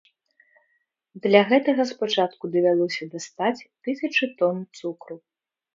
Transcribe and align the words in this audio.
Для 1.25 1.41
гэтага 1.51 1.81
спачатку 1.91 2.43
давялося 2.57 3.03
дастаць 3.13 3.57
тысячы 3.83 4.35
тон 4.43 4.57
цукру. 4.81 5.15